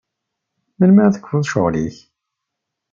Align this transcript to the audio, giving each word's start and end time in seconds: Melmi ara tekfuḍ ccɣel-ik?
Melmi 0.77 0.99
ara 1.03 1.15
tekfuḍ 1.15 1.43
ccɣel-ik? 1.47 1.97